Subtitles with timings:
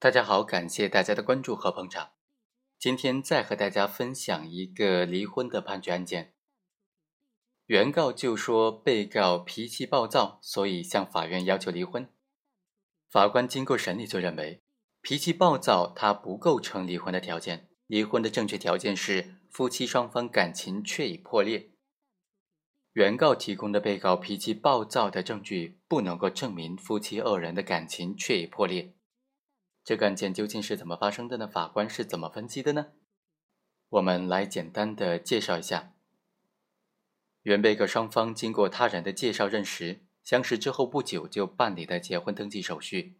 [0.00, 2.10] 大家好，感谢大家的关注和捧场。
[2.78, 6.34] 今天再和大家分享一个离婚的判决案件。
[7.66, 12.08] 原告就说被告脾气暴躁，所以向法院要求离婚。
[13.10, 14.62] 法官经过审理就认为，
[15.00, 21.70] 脾气暴躁它不构成离婚的条件，离婚的正确条件是夫妻双方感情确已破裂。
[22.92, 28.94] 原告提供的被告脾气暴躁的证据不能够证明夫妻二人的感情确已破裂。
[29.88, 31.48] 这个案件究竟是怎么发生的呢？
[31.48, 32.88] 法官是怎么分析的呢？
[33.88, 35.94] 我们来简单的介绍一下。
[37.40, 43.18] 原被告双方经过他人的介绍认识，相识之后不久就办理了结婚登记手续。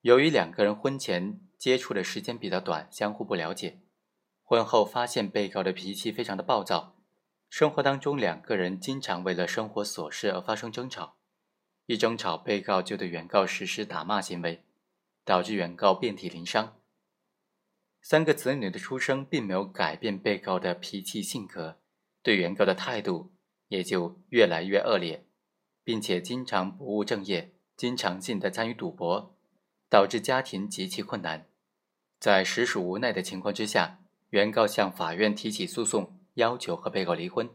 [0.00, 3.78] 由于两个人婚前接触的时间比较短，相互不了解，
[4.42, 6.96] 婚后发现被告的脾气非常的暴躁，
[7.48, 11.18] 生活当中两个人经常为了生活琐事而发生争吵，
[11.86, 14.64] 一争吵，被告就对原告实施打骂行为。
[15.26, 16.78] 导致原告遍体鳞伤。
[18.00, 21.80] 三个子女的出生并没有改变被告的脾气性格，
[22.22, 23.34] 对原告的态度
[23.66, 25.26] 也就越来越恶劣，
[25.82, 29.36] 并且经常不务正业，经常性的参与赌博，
[29.90, 31.48] 导致家庭极其困难。
[32.20, 33.98] 在实属无奈的情况之下，
[34.30, 37.50] 原告向法院提起诉讼，要求和被告离婚。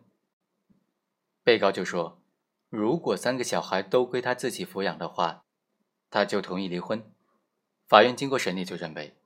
[1.41, 2.21] 被告就说
[2.67, 5.45] ：“如果三个小孩都归他自己抚养的话，
[6.09, 7.01] 他就同意离婚。”
[7.91, 9.17] 法院经过审理，就认为，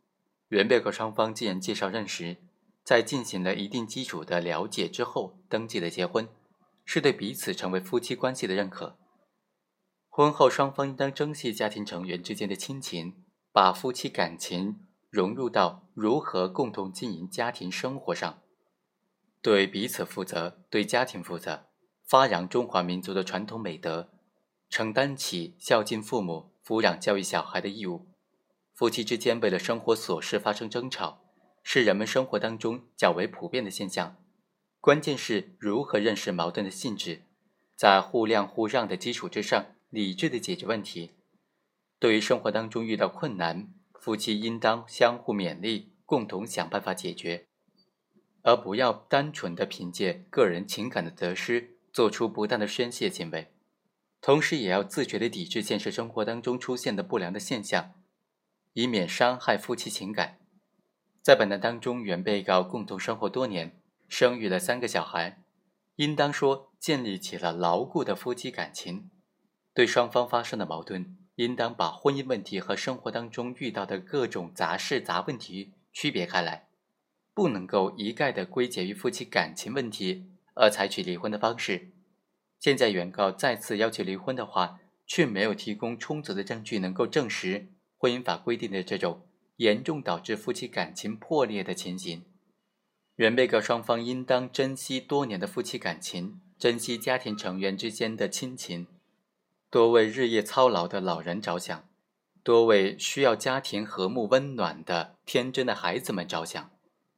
[0.47, 2.38] 原被告双方经人介绍认识，
[2.83, 6.27] 在进行了一定基础的了解之后登记的结婚，
[6.83, 8.97] 是对彼此成为夫妻关系的认可。
[10.09, 13.13] 婚后双方应当珍惜家庭成员之间的亲情，
[13.52, 14.79] 把夫妻感情
[15.11, 18.41] 融入到如何共同经营家庭生活上，
[19.44, 21.67] 对彼此负责，对家庭负责，
[22.03, 24.09] 发扬中华民族的传统美德，
[24.72, 28.07] 承担起孝敬父母、抚养教育小孩的义务。
[28.76, 31.22] 夫妻之间为了生活琐事发生争吵，
[31.64, 34.18] 是人们生活当中较为普遍的现象。
[34.81, 37.22] 关键是如何认识矛盾的性质，
[37.78, 41.12] 在互谅互让的基础之上，理智的解决问题。
[42.00, 47.47] 对于生活当中遇到困难，夫妻应当相互勉励，共同想办法解决，
[48.41, 53.53] 而不要单纯的凭借个人情感的得失，做出不当的宣泄行为。
[54.19, 57.94] 同时，也要自觉的抵制现实生活当中出现的不良的现象。
[58.75, 60.38] 以免伤害夫妻情感。
[61.22, 65.41] 在本案当中，原被告共同生活多年，生育了三个小孩，
[65.96, 69.09] 应当说建立起了牢固的夫妻感情。
[69.74, 76.68] 对双方发生的矛盾，应当把婚姻问题和生活当中遇到的各种杂事杂问题区别开来，
[77.34, 81.91] 不能够一概的归结于夫妻感情问题而采取离婚的方式。
[82.59, 87.69] 现在原告再次要求离婚的话，却没有提供充足的证据能够证实。
[88.05, 89.23] 婚姻法规定的这种
[89.55, 92.23] 严重导致夫妻感情破裂的情形，
[93.16, 98.85] 原被告双方应当珍惜多年的夫妻感情，珍惜家庭成员之间的亲情，
[99.71, 101.89] 多为日夜操劳的老人着想，
[102.43, 106.69] 多为需要家庭和睦温暖的天真的孩子们着想，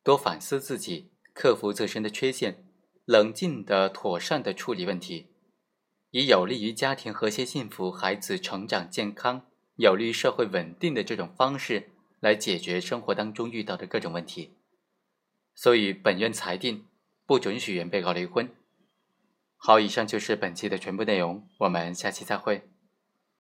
[0.04, 2.64] 多反思自己，克服自身的缺陷，
[3.04, 5.28] 冷静的、妥善的处理问题，
[6.12, 9.48] 以有利于家庭和谐幸福、孩子成长健康。
[9.78, 11.90] 有利于社会稳定的这种方式
[12.20, 14.56] 来解决生活当中遇到的各种问题，
[15.54, 16.86] 所以本院裁定
[17.26, 18.50] 不准许原被告离婚。
[19.56, 22.68] 好，以上就是本期的全部内容，我们下期再会。